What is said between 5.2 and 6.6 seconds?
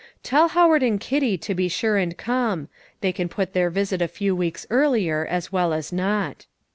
as well as not.